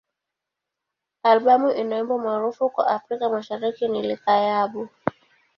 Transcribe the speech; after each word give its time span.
Albamu 1.23 1.71
ina 1.71 1.95
wimbo 1.97 2.17
maarufu 2.17 2.69
kwa 2.69 2.87
Afrika 2.87 3.29
Mashariki 3.29 3.87
ni 3.87 4.01
"Likayabo. 4.01 4.89